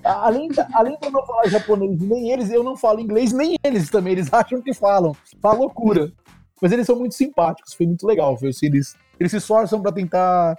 [0.03, 3.55] além, de, além de eu não falar japonês nem eles, eu não falo inglês nem
[3.63, 4.13] eles também.
[4.13, 5.15] Eles acham que falam.
[5.43, 6.11] Uma loucura.
[6.59, 8.35] Mas eles são muito simpáticos, foi muito legal.
[8.35, 10.57] Foi assim, eles, eles se esforçam para tentar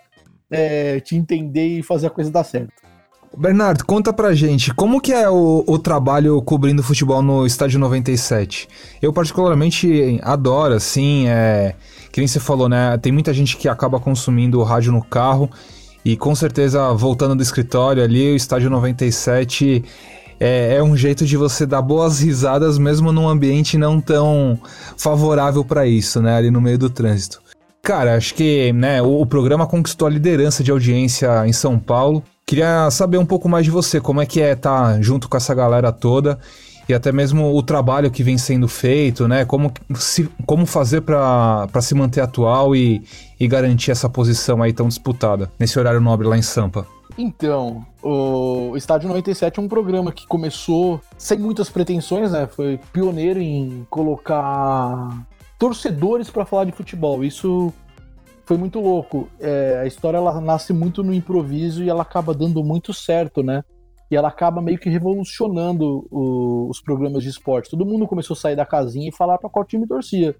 [0.54, 2.72] é, te entender e fazer a coisa dar certo.
[3.36, 8.68] Bernardo, conta pra gente, como que é o, o, trabalho cobrindo futebol no Estádio 97?
[9.02, 11.74] Eu particularmente adoro, assim, é,
[12.12, 12.96] que nem você falou, né?
[12.98, 15.50] Tem muita gente que acaba consumindo o rádio no carro
[16.04, 19.82] e com certeza voltando do escritório ali, o Estádio 97
[20.38, 24.58] é, é um jeito de você dar boas risadas mesmo num ambiente não tão
[24.96, 26.36] favorável para isso, né?
[26.36, 27.42] Ali no meio do trânsito.
[27.84, 32.24] Cara, acho que né, o, o programa conquistou a liderança de audiência em São Paulo
[32.46, 35.36] Queria saber um pouco mais de você, como é que é estar tá junto com
[35.36, 36.38] essa galera toda
[36.86, 39.46] e até mesmo o trabalho que vem sendo feito, né?
[39.46, 43.02] Como, se, como fazer para se manter atual e,
[43.40, 46.86] e garantir essa posição aí tão disputada nesse horário nobre lá em Sampa.
[47.16, 52.46] Então, o Estádio 97 é um programa que começou sem muitas pretensões, né?
[52.46, 55.16] Foi pioneiro em colocar
[55.64, 57.24] torcedores para falar de futebol.
[57.24, 57.72] Isso
[58.44, 59.28] foi muito louco.
[59.40, 63.64] É, a história ela nasce muito no improviso e ela acaba dando muito certo, né?
[64.10, 67.70] E ela acaba meio que revolucionando o, os programas de esporte.
[67.70, 70.36] Todo mundo começou a sair da casinha e falar para qual time torcia.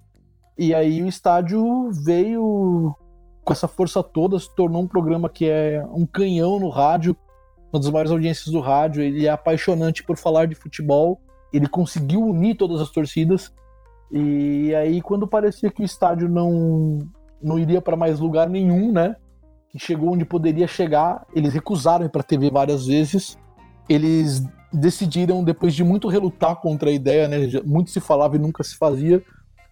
[0.59, 2.95] E aí o estádio veio
[3.43, 7.17] com essa força toda, se tornou um programa que é um canhão no rádio,
[7.73, 9.03] uma das maiores audiências do rádio.
[9.03, 11.19] Ele é apaixonante por falar de futebol.
[11.51, 13.51] Ele conseguiu unir todas as torcidas.
[14.17, 17.01] E aí, quando parecia que o estádio não,
[17.43, 19.17] não iria para mais lugar nenhum, né?
[19.69, 21.27] Que chegou onde poderia chegar.
[21.35, 23.37] Eles recusaram para TV várias vezes.
[23.89, 27.39] Eles decidiram, depois de muito relutar contra a ideia, né?
[27.65, 29.21] Muito se falava e nunca se fazia.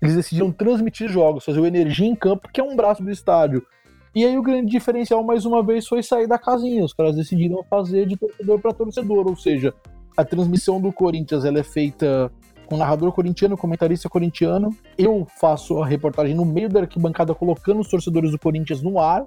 [0.03, 3.65] Eles decidiram transmitir jogos, fazer o Energia em Campo, que é um braço do estádio.
[4.13, 6.85] E aí o grande diferencial, mais uma vez, foi sair da casinha.
[6.85, 9.73] Os caras decidiram fazer de torcedor para torcedor, ou seja,
[10.17, 12.33] a transmissão do Corinthians ela é feita
[12.73, 14.75] com narrador corintiano, comentarista corintiano.
[14.97, 19.27] Eu faço a reportagem no meio da arquibancada, colocando os torcedores do Corinthians no ar.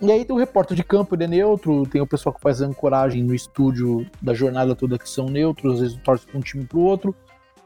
[0.00, 2.62] E aí tem o repórter de campo, ele é neutro, tem o pessoal que faz
[2.62, 6.64] ancoragem no estúdio da jornada toda que são neutros, às vezes torce para um time
[6.64, 7.14] para o outro,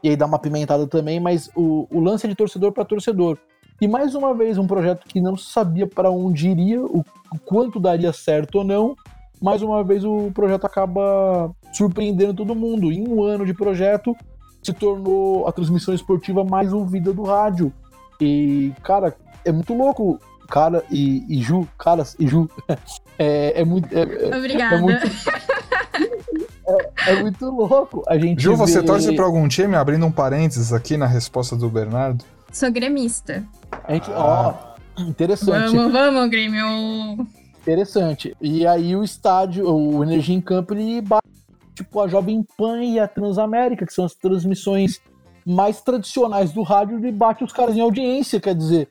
[0.03, 3.37] e aí dá uma pimentada também, mas o, o lance é de torcedor para torcedor.
[3.79, 7.79] E mais uma vez, um projeto que não sabia para onde iria, o, o quanto
[7.79, 8.95] daria certo ou não,
[9.41, 12.91] mais uma vez o projeto acaba surpreendendo todo mundo.
[12.91, 14.15] Em um ano de projeto,
[14.61, 17.71] se tornou a transmissão esportiva mais ouvida do rádio.
[18.19, 19.15] E, cara,
[19.45, 20.19] é muito louco.
[20.49, 22.49] Cara e, e Ju, caras e Ju.
[23.19, 23.87] É, é muito.
[23.97, 24.75] É, é Obrigada.
[24.75, 25.07] É muito,
[26.67, 28.03] é, é muito louco.
[28.07, 29.75] A gente Ju, você vê- torce pra algum time?
[29.75, 32.23] Abrindo um parênteses aqui na resposta do Bernardo.
[32.51, 33.43] Sou gremista.
[33.83, 34.53] A gente, ó,
[34.99, 35.75] interessante.
[35.75, 37.27] Vamos, vamos, Grêmio.
[37.61, 38.35] Interessante.
[38.39, 41.26] E aí o estádio, o Energia em Campo, ele bate
[41.77, 45.01] tipo a Jovem Pan e a Transamérica, que são as transmissões
[45.45, 48.89] mais tradicionais do rádio, ele bate os caras em audiência, quer dizer,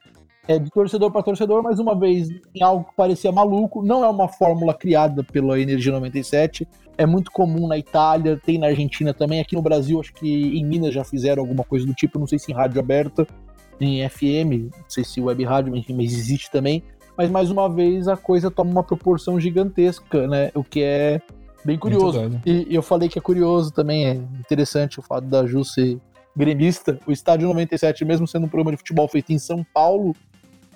[0.49, 4.09] é de torcedor para torcedor, mais uma vez, em algo que parecia maluco, não é
[4.09, 9.41] uma fórmula criada pela Energia 97, é muito comum na Itália, tem na Argentina também,
[9.41, 12.39] aqui no Brasil, acho que em Minas já fizeram alguma coisa do tipo, não sei
[12.39, 13.27] se em rádio aberta,
[13.79, 16.83] em FM, não sei se web rádio, enfim, mas existe também
[17.17, 20.51] mas mais uma vez a coisa toma uma proporção gigantesca, né?
[20.55, 21.21] O que é
[21.67, 22.41] bem curioso.
[22.47, 25.99] E, e eu falei que é curioso também, é interessante o fato da Ju ser
[26.35, 26.99] gremista.
[27.07, 30.15] O Estádio 97, mesmo sendo um programa de futebol feito em São Paulo,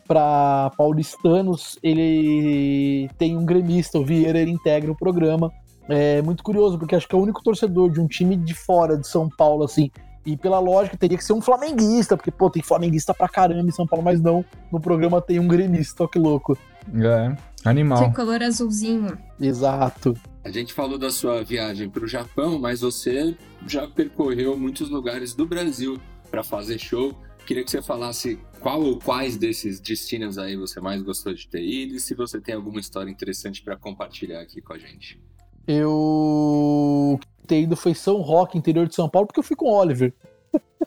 [0.07, 5.53] para paulistanos, ele tem um gremista, o Vieira, ele integra o programa.
[5.89, 8.97] É muito curioso, porque acho que é o único torcedor de um time de fora
[8.97, 9.89] de São Paulo, assim.
[10.27, 13.73] E pela lógica, teria que ser um flamenguista, porque, pô, tem flamenguista pra caramba em
[13.73, 14.45] São Paulo, mas não.
[14.71, 16.59] No programa tem um gremista, ó que louco.
[16.95, 17.99] É, animal.
[18.05, 19.17] Tricolor azulzinho.
[19.41, 20.15] Exato.
[20.43, 25.35] A gente falou da sua viagem para o Japão, mas você já percorreu muitos lugares
[25.35, 26.01] do Brasil
[26.31, 27.15] para fazer show.
[27.47, 31.63] Queria que você falasse qual ou quais desses destinos aí você mais gostou de ter
[31.63, 35.21] ido e se você tem alguma história interessante para compartilhar aqui com a gente.
[35.67, 39.77] Eu ter ido foi São Roque, interior de São Paulo, porque eu fui com o
[39.77, 40.15] Oliver.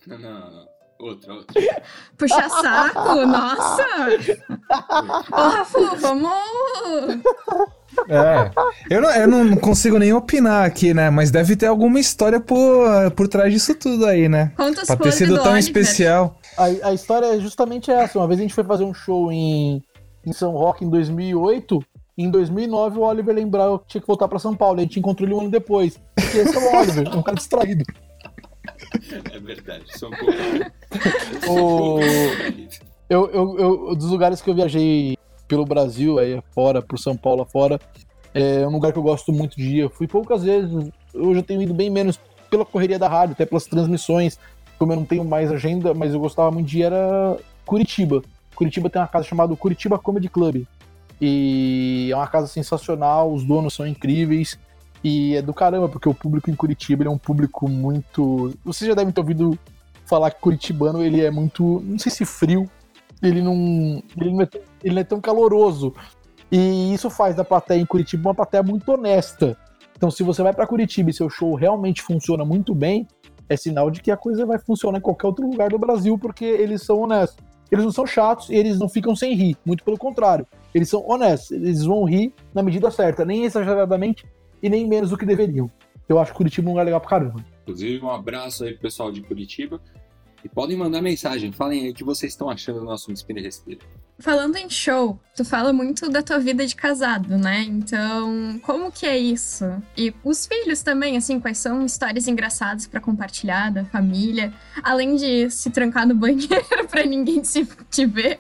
[0.07, 0.67] Não, não, não.
[0.99, 1.61] Outra, outra.
[2.17, 3.85] Puxa saco, nossa!
[5.31, 6.31] Ô, Rafu, vamos.
[8.09, 8.51] É.
[8.89, 11.09] Eu não, eu não consigo nem opinar aqui, né?
[11.09, 14.51] Mas deve ter alguma história por, por trás disso tudo aí, né?
[14.57, 15.59] Conta Pra ter sido do tão Oliver.
[15.59, 16.37] especial.
[16.57, 18.17] A, a história é justamente essa.
[18.19, 19.81] Uma vez a gente foi fazer um show em,
[20.25, 21.79] em São Roque em 2008.
[22.17, 24.79] Em 2009, o Oliver lembrava que tinha que voltar pra São Paulo.
[24.79, 25.99] A gente encontrou ele um ano depois.
[26.15, 27.83] Porque esse é o Oliver, é um cara distraído.
[29.33, 30.33] É verdade, sou um pouco.
[31.49, 31.99] O-
[33.09, 37.41] Eu, eu, eu- dos lugares que eu viajei pelo Brasil, aí fora, por São Paulo
[37.41, 37.79] afora,
[38.33, 39.79] é um lugar que eu gosto muito de ir.
[39.79, 40.71] Eu fui poucas vezes,
[41.13, 44.37] hoje eu tenho ido bem menos pela correria da rádio, até pelas transmissões.
[44.77, 48.21] Como eu não tenho mais agenda, mas eu gostava muito de ir, era Curitiba.
[48.55, 50.63] Curitiba tem uma casa chamada Curitiba Comedy Club.
[51.21, 54.57] E é uma casa sensacional, os donos são incríveis.
[55.03, 58.53] E é do caramba, porque o público em Curitiba é um público muito.
[58.63, 59.57] Vocês já devem ter ouvido
[60.05, 61.81] falar que Curitibano ele é muito.
[61.85, 62.69] Não sei se frio.
[63.23, 64.03] Ele não.
[64.19, 65.93] Ele não é, tão- ele não é tão caloroso.
[66.51, 69.57] E isso faz da plateia em Curitiba uma plateia muito honesta.
[69.95, 73.07] Então, se você vai pra Curitiba e seu show realmente funciona muito bem,
[73.49, 76.43] é sinal de que a coisa vai funcionar em qualquer outro lugar do Brasil, porque
[76.45, 77.43] eles são honestos.
[77.71, 79.57] Eles não são chatos e eles não ficam sem rir.
[79.65, 80.45] Muito pelo contrário.
[80.75, 81.51] Eles são honestos.
[81.51, 84.25] Eles vão rir na medida certa, nem exageradamente
[84.61, 85.71] e nem menos do que deveriam.
[86.07, 87.43] Eu acho Curitiba um lugar legal pra caramba.
[87.63, 89.79] Inclusive, um abraço aí pro pessoal de Curitiba.
[90.43, 93.43] E podem mandar mensagem, falem aí o que vocês estão achando do nosso Inspira e
[93.43, 93.79] Respira.
[94.19, 97.61] Falando em show, tu fala muito da tua vida de casado, né?
[97.63, 99.65] Então, como que é isso?
[99.97, 104.53] E os filhos também, assim, quais são histórias engraçadas pra compartilhar da família?
[104.83, 106.47] Além de se trancar no banheiro
[106.91, 108.39] pra ninguém se te ver.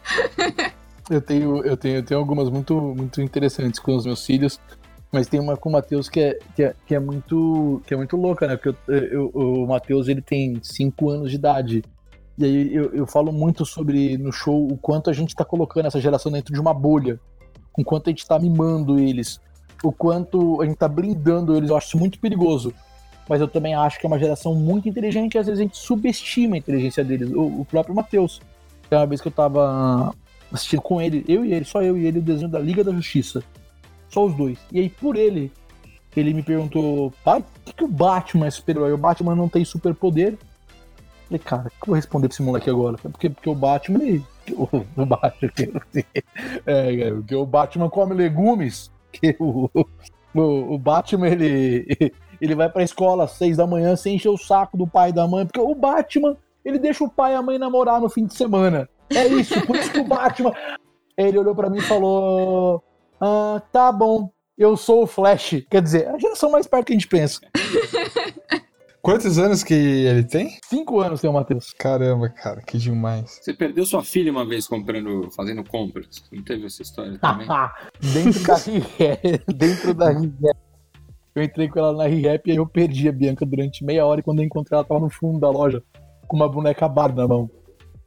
[1.09, 4.59] Eu tenho, eu tenho, eu tenho algumas muito, muito interessantes com os meus filhos,
[5.11, 7.97] mas tem uma com o Matheus que é, que, é, que é muito que é
[7.97, 8.55] muito louca, né?
[8.57, 11.83] Porque eu, eu- o Matheus ele tem 5 anos de idade.
[12.37, 15.85] E aí eu, eu falo muito sobre no show o quanto a gente tá colocando
[15.85, 17.19] essa geração dentro de uma bolha,
[17.77, 19.39] o quanto a gente tá mimando eles,
[19.83, 21.69] o quanto a gente tá blindando eles.
[21.69, 22.73] Eu acho isso muito perigoso.
[23.27, 25.77] Mas eu também acho que é uma geração muito inteligente e às vezes a gente
[25.77, 27.31] subestima a inteligência deles.
[27.31, 28.41] O, o próprio Matheus.
[28.89, 30.13] Tem uma vez que eu tava
[30.51, 32.91] assistindo com ele, eu e ele, só eu e ele, o desenho da Liga da
[32.91, 33.43] Justiça.
[34.09, 34.59] Só os dois.
[34.71, 35.51] E aí, por ele,
[36.15, 38.93] ele me perguntou, pai, por que, que o Batman é super-herói?
[38.93, 40.37] O Batman não tem superpoder.
[41.33, 42.97] Falei, cara, o que eu vou responder pra esse moleque agora?
[42.97, 45.81] Porque, porque o Batman, ele, o, o Batman,
[46.65, 52.69] é, é, porque o Batman come legumes, que o, o, o Batman, ele, ele vai
[52.69, 55.45] pra escola às seis da manhã sem encher o saco do pai e da mãe,
[55.45, 58.87] porque o Batman, ele deixa o pai e a mãe namorar no fim de semana.
[59.09, 60.53] É isso, por isso que o Batman.
[61.17, 62.83] Ele olhou pra mim e falou:
[63.21, 64.31] Ah, tá bom.
[64.57, 65.63] Eu sou o Flash.
[65.69, 67.39] Quer dizer, a geração mais perto que a gente pensa.
[69.03, 70.57] Quantos anos que ele tem?
[70.63, 71.73] Cinco anos tem o Matheus.
[71.77, 73.37] Caramba, cara, que demais.
[73.41, 76.23] Você perdeu sua filha uma vez comprando, fazendo compras.
[76.31, 77.45] Não teve essa história também?
[77.99, 79.53] Dentro da ReHap.
[79.53, 80.57] Dentro da ReHap.
[81.35, 84.21] Eu entrei com ela na ReHap e aí eu perdi a Bianca durante meia hora
[84.21, 85.83] e quando eu encontrei ela tava no fundo da loja
[86.25, 87.51] com uma boneca Barbie na mão.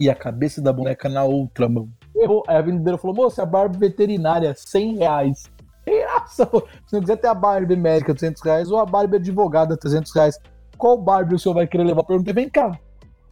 [0.01, 1.91] E a cabeça da boneca na outra mão.
[2.17, 2.43] Errou.
[2.49, 5.43] Aí a vendedora falou, moça, a Barbie veterinária, 100 reais.
[5.87, 6.47] Nossa,
[6.89, 10.39] se não quiser ter a Barbie médica, 200 reais, ou a Barbie advogada, 300 reais.
[10.77, 12.03] Qual Barbie o senhor vai querer levar?
[12.05, 12.79] Perguntei, vem cá,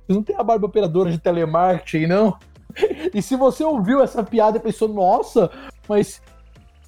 [0.07, 2.37] você não tem a Barbie operadora de telemarketing, não?
[3.15, 5.49] E se você ouviu essa piada e pensou, nossa,
[5.89, 6.21] mas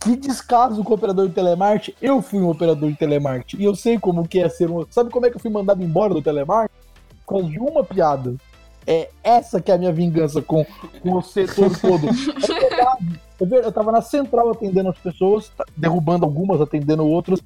[0.00, 3.62] que descaso com o operador de telemarketing, eu fui um operador de telemarketing.
[3.62, 4.84] E eu sei como que é ser um.
[4.90, 6.80] Sabe como é que eu fui mandado embora do telemarketing?
[7.24, 8.34] Por causa de uma piada.
[8.86, 10.64] É essa que é a minha vingança com,
[11.02, 12.06] com o setor todo.
[12.56, 13.20] É verdade.
[13.40, 13.66] É verdade.
[13.66, 17.40] Eu tava na central atendendo as pessoas, derrubando algumas, atendendo outras.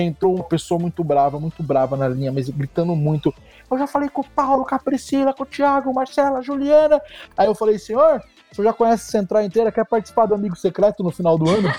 [0.00, 3.32] Entrou uma pessoa muito brava, muito brava na linha, mas gritando muito.
[3.70, 7.00] Eu já falei com o Paulo, com a Priscila, com o Thiago, Marcela, Juliana.
[7.36, 10.56] Aí eu falei, senhor, o senhor já conhece a central inteira, quer participar do Amigo
[10.56, 11.68] Secreto no final do ano?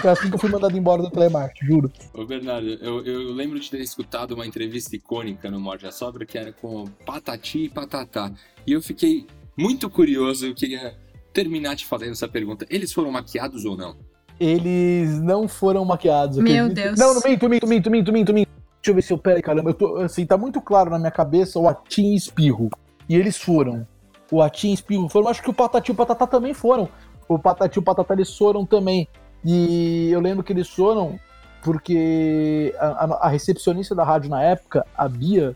[0.00, 1.92] Foi assim que eu fui mandado embora do telemarketing, juro.
[2.14, 6.24] Ô Bernardo, eu, eu lembro de ter escutado uma entrevista icônica no Morde a Sobra
[6.24, 8.32] que era com Patati e Patatá.
[8.66, 10.96] E eu fiquei muito curioso, eu queria
[11.34, 12.66] terminar te fazendo essa pergunta.
[12.70, 13.96] Eles foram maquiados ou não?
[14.40, 16.38] Eles não foram maquiados.
[16.38, 16.74] Meu acredito.
[16.74, 16.98] Deus.
[16.98, 18.48] Não, não, minto, minto, minto, minto, minto, minto.
[18.82, 19.70] Deixa eu ver se eu pego, caramba.
[19.70, 22.70] Eu tô, assim, tá muito claro na minha cabeça o Atim e Espirro.
[23.06, 23.86] E eles foram.
[24.32, 25.28] O Atim e Espirro foram.
[25.28, 26.88] Acho que o Patati e o Patatá também foram.
[27.28, 29.06] O Patati e o Patatá eles foram também.
[29.44, 31.20] E eu lembro que eles foram
[31.62, 35.54] porque a, a- a recepcionista da rádio na época, a Bia,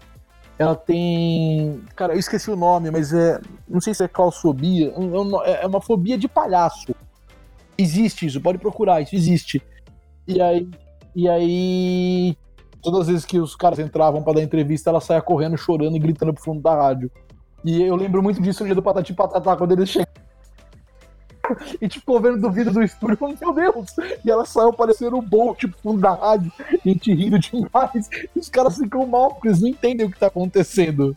[0.59, 1.81] ela tem.
[1.97, 3.41] Cara, eu esqueci o nome, mas é.
[3.69, 4.93] Não sei se é claustrofobia.
[5.47, 6.95] é É uma fobia de palhaço.
[7.77, 9.63] Existe isso, pode procurar, isso existe.
[10.27, 10.69] E aí.
[11.15, 12.37] E aí.
[12.83, 15.99] Todas as vezes que os caras entravam pra dar entrevista, ela saia correndo, chorando e
[15.99, 17.11] gritando pro fundo da rádio.
[17.65, 20.13] E eu lembro muito disso no dia do Patati Patatá, quando eles chegaram.
[21.81, 23.91] E tipo, vendo do vidro do estúdio, falando, meu Deus!
[24.25, 26.51] E ela saiu parecendo um bom, tipo, fundo da rádio,
[26.85, 28.09] gente rindo demais.
[28.35, 31.15] E os caras ficam mal, porque eles não entendem o que tá acontecendo.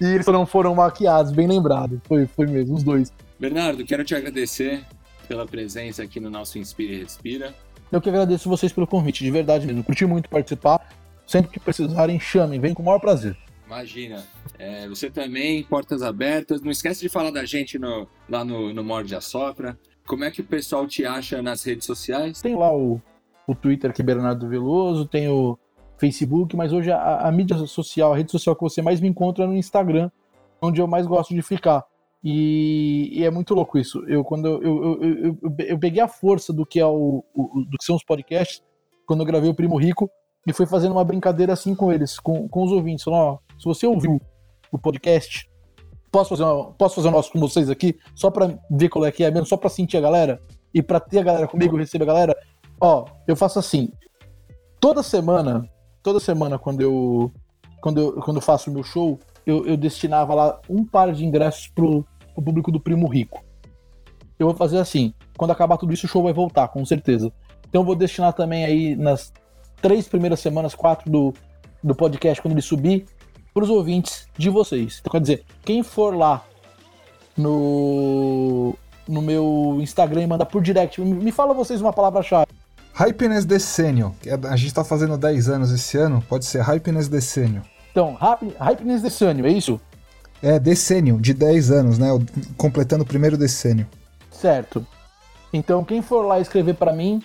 [0.00, 2.02] E eles não foram maquiados, bem lembrado.
[2.04, 3.12] Foi, foi mesmo, os dois.
[3.38, 4.84] Bernardo, quero te agradecer
[5.26, 7.54] pela presença aqui no nosso Inspira e Respira.
[7.90, 9.84] Eu que agradeço vocês pelo convite, de verdade mesmo.
[9.84, 10.88] Curti muito participar.
[11.26, 13.36] Sempre que precisarem, chamem, vem com o maior prazer.
[13.66, 14.22] Imagina,
[14.58, 16.60] é, você também, portas abertas.
[16.60, 19.78] Não esquece de falar da gente no- lá no, no Morde a Sopra.
[20.06, 22.42] Como é que o pessoal te acha nas redes sociais?
[22.42, 23.00] Tem lá o,
[23.46, 25.58] o Twitter, que é Bernardo Veloso, tem o
[25.96, 29.44] Facebook, mas hoje a, a mídia social, a rede social que você mais me encontra
[29.44, 30.10] é no Instagram,
[30.60, 31.84] onde eu mais gosto de ficar.
[32.24, 34.04] E, e é muito louco isso.
[34.06, 37.76] Eu, quando eu, eu, eu, eu, peguei a força do que, é o, o- do
[37.76, 38.62] que são os podcasts,
[39.06, 40.08] quando eu gravei o Primo Rico,
[40.46, 43.04] e fui fazendo uma brincadeira assim com eles, com, com os ouvintes.
[43.04, 44.20] Falando, ó, se você ouviu
[44.70, 45.50] o podcast,
[46.10, 49.10] posso fazer, uma, posso fazer um negócio com vocês aqui, só pra ver qual é
[49.12, 50.40] que é mesmo, só pra sentir a galera,
[50.72, 52.36] e pra ter a galera comigo, receber a galera.
[52.80, 53.90] Ó, eu faço assim.
[54.80, 55.68] Toda semana,
[56.02, 57.32] toda semana quando eu
[57.80, 61.24] quando eu, quando eu faço o meu show, eu, eu destinava lá um par de
[61.24, 63.44] ingressos pro, pro público do Primo Rico.
[64.38, 67.32] Eu vou fazer assim, quando acabar tudo isso, o show vai voltar, com certeza.
[67.68, 69.32] Então eu vou destinar também aí nas
[69.80, 71.34] três primeiras semanas, quatro do,
[71.82, 73.06] do podcast, quando ele subir,
[73.54, 74.98] pros ouvintes de vocês.
[75.00, 76.44] Então, quer dizer, quem for lá
[77.36, 78.74] no,
[79.08, 82.46] no meu Instagram e mandar por direct, me, fala vocês uma palavra-chave.
[82.94, 83.46] Hypeness
[84.20, 87.64] que é- A gente tá fazendo 10 anos esse ano, pode ser Hypeness Decennial.
[87.90, 88.16] Então,
[88.58, 89.80] Hypeness Decânio, é isso?
[90.42, 92.08] É, decênio, de 10 anos, né?
[92.56, 93.86] Completando o primeiro decênio.
[94.30, 94.84] Certo.
[95.52, 97.22] Então, quem for lá escrever pra mim,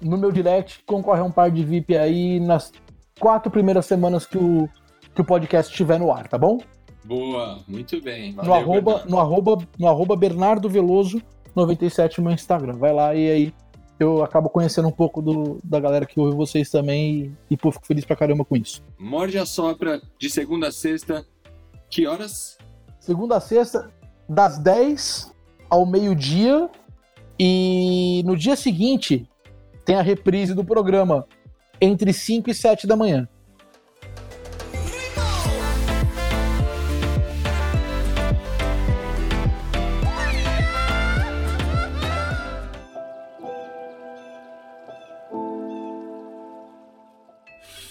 [0.00, 2.72] no meu direct, concorre a um par de VIP aí nas
[3.18, 4.68] quatro primeiras semanas que o,
[5.14, 6.58] que o podcast estiver no ar, tá bom?
[7.04, 8.32] Boa, muito bem.
[8.32, 9.10] No Valeu, arroba, Bernardo.
[9.10, 11.22] no, arroba, no arroba Bernardo Veloso
[11.54, 12.74] 97 no meu Instagram.
[12.74, 13.54] Vai lá e aí
[13.98, 17.70] eu acabo conhecendo um pouco do, da galera que ouve vocês também e, e pô,
[17.70, 18.82] fico feliz pra caramba com isso.
[18.98, 21.24] Morde a Sopra, de segunda a sexta.
[21.92, 22.56] Que horas?
[22.98, 23.92] Segunda a sexta,
[24.26, 25.30] das 10
[25.68, 26.70] ao meio-dia.
[27.38, 29.28] E no dia seguinte
[29.84, 31.26] tem a reprise do programa,
[31.78, 33.28] entre 5 e 7 da manhã.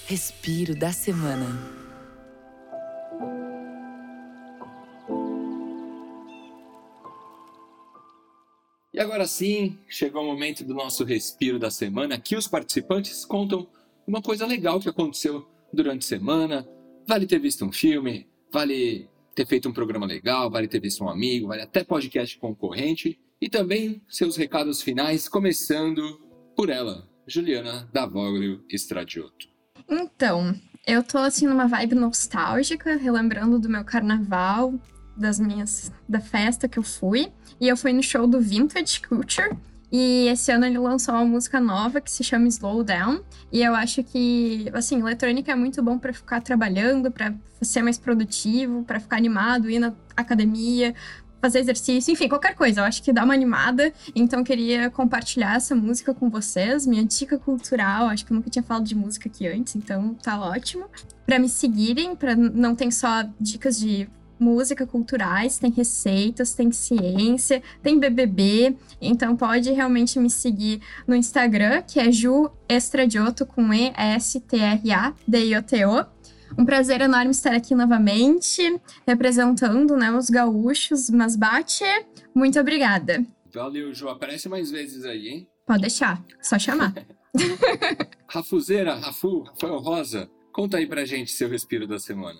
[0.07, 1.80] Respiro da semana.
[9.01, 12.13] E agora sim, chegou o momento do nosso respiro da semana.
[12.13, 13.67] Aqui os participantes contam
[14.05, 16.69] uma coisa legal que aconteceu durante a semana.
[17.07, 21.09] Vale ter visto um filme, vale ter feito um programa legal, vale ter visto um
[21.09, 23.19] amigo, vale até podcast concorrente.
[23.41, 26.21] E também seus recados finais, começando
[26.55, 29.47] por ela, Juliana Davoglio Stradiotto.
[29.89, 30.53] Então,
[30.85, 34.79] eu tô assim numa vibe nostálgica, relembrando do meu carnaval,
[35.21, 39.55] das minhas da festa que eu fui, e eu fui no show do Vintage Culture.
[39.91, 43.21] E esse ano ele lançou uma música nova que se chama Slow Down.
[43.51, 47.97] E eu acho que, assim, eletrônica é muito bom para ficar trabalhando, para ser mais
[47.97, 50.95] produtivo, para ficar animado, ir na academia,
[51.41, 52.79] fazer exercício, enfim, qualquer coisa.
[52.79, 53.91] Eu acho que dá uma animada.
[54.15, 58.07] Então, queria compartilhar essa música com vocês, minha dica cultural.
[58.07, 60.85] Acho que eu nunca tinha falado de música aqui antes, então tá ótimo.
[61.25, 64.07] Para me seguirem, para não tem só dicas de
[64.41, 68.75] música culturais, tem receitas, tem ciência, tem BBB.
[68.99, 74.57] Então pode realmente me seguir no Instagram, que é Ju Estradioto com E S T
[74.57, 76.05] R A D I O T O.
[76.57, 78.61] Um prazer enorme estar aqui novamente,
[79.07, 81.85] representando né, os gaúchos, mas bate.
[82.35, 83.23] Muito obrigada.
[83.53, 84.09] Valeu, Ju.
[84.09, 85.47] Aparece mais vezes aí, hein?
[85.65, 86.93] Pode deixar, só chamar.
[88.27, 92.39] Rafuzeira, Rafu, Rafael Rosa, conta aí pra gente seu respiro da semana.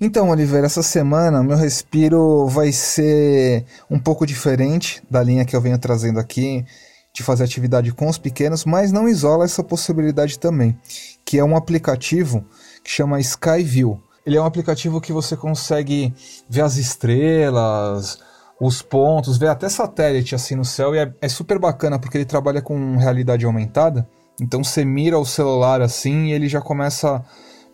[0.00, 5.60] Então, Oliveira, essa semana meu respiro vai ser um pouco diferente da linha que eu
[5.60, 6.64] venho trazendo aqui,
[7.12, 10.78] de fazer atividade com os pequenos, mas não isola essa possibilidade também,
[11.24, 12.44] que é um aplicativo
[12.84, 14.00] que chama Skyview.
[14.24, 16.14] Ele é um aplicativo que você consegue
[16.48, 18.20] ver as estrelas,
[18.60, 22.24] os pontos, ver até satélite assim no céu, e é, é super bacana porque ele
[22.24, 24.08] trabalha com realidade aumentada.
[24.40, 27.20] Então você mira o celular assim e ele já começa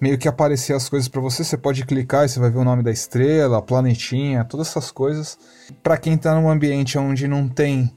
[0.05, 1.43] meio que aparecer as coisas para você.
[1.43, 5.39] Você pode clicar e você vai ver o nome da estrela, planetinha, todas essas coisas.
[5.83, 7.91] Para quem está num ambiente onde não tem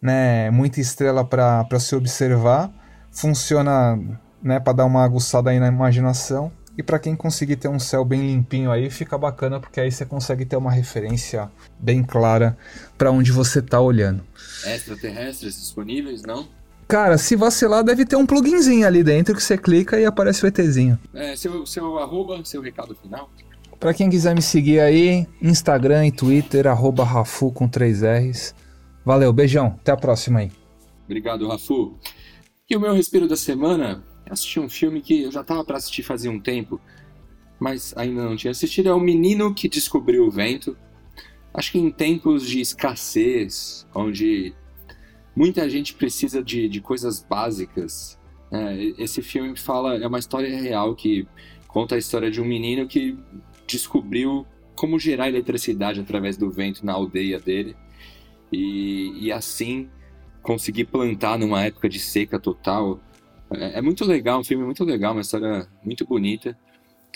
[0.00, 2.70] né, muita estrela para se observar,
[3.10, 3.98] funciona
[4.42, 6.52] né, para dar uma aguçada aí na imaginação.
[6.76, 10.04] E para quem conseguir ter um céu bem limpinho aí, fica bacana porque aí você
[10.04, 12.54] consegue ter uma referência bem clara
[12.98, 14.22] para onde você está olhando.
[14.66, 16.46] Extraterrestres disponíveis, não?
[16.88, 20.46] Cara, se vacilar, deve ter um pluginzinho ali dentro que você clica e aparece o
[20.46, 20.98] ETzinho.
[21.12, 23.28] É, seu, seu arroba, seu recado final.
[23.80, 28.54] Pra quem quiser me seguir aí, Instagram e Twitter, arroba Rafu com 3 R's.
[29.04, 30.52] Valeu, beijão, até a próxima aí.
[31.04, 31.98] Obrigado, Rafu.
[32.68, 36.02] E o meu respiro da semana, assisti um filme que eu já tava para assistir
[36.02, 36.80] fazia um tempo,
[37.58, 40.76] mas ainda não tinha assistido, é O Menino que Descobriu o Vento.
[41.52, 44.54] Acho que em tempos de escassez, onde
[45.36, 48.18] muita gente precisa de, de coisas básicas.
[48.50, 51.28] É, esse filme fala, é uma história real que
[51.68, 53.18] conta a história de um menino que
[53.66, 57.76] descobriu como gerar eletricidade através do vento na aldeia dele
[58.50, 59.90] e, e assim
[60.42, 63.00] conseguir plantar numa época de seca total.
[63.50, 66.56] É, é, muito legal, um filme muito legal, uma história muito bonita.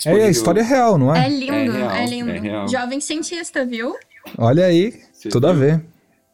[0.05, 1.25] É, a história é real, não é?
[1.25, 2.29] É lindo, é, real, é lindo.
[2.31, 2.67] É real.
[2.67, 3.95] Jovem cientista, viu?
[4.37, 5.55] Olha aí, Você tudo viu?
[5.55, 5.85] a ver.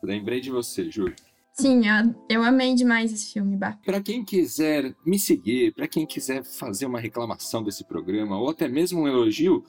[0.02, 1.16] Lembrei de você, Júlio.
[1.60, 1.82] Sim,
[2.30, 3.80] eu amei demais esse filme, Bah.
[3.84, 8.68] Para quem quiser me seguir, para quem quiser fazer uma reclamação desse programa ou até
[8.68, 9.66] mesmo um elogio,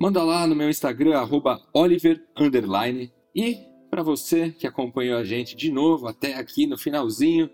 [0.00, 1.20] manda lá no meu Instagram
[1.74, 2.24] @oliver
[3.34, 3.58] e
[3.90, 7.50] para você que acompanhou a gente de novo até aqui no finalzinho,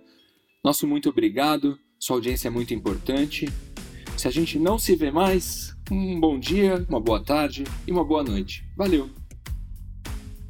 [0.65, 1.77] nosso muito obrigado.
[1.99, 3.49] Sua audiência é muito importante.
[4.17, 8.05] Se a gente não se vê mais, um bom dia, uma boa tarde e uma
[8.05, 8.65] boa noite.
[8.77, 9.11] Valeu.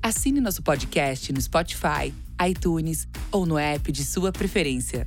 [0.03, 2.13] Assine nosso podcast no Spotify
[2.49, 5.07] iTunes ou no app de sua preferência.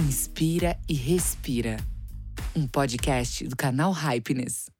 [0.00, 1.76] Inspira e respira.
[2.54, 4.75] Um podcast do canal Hypeness.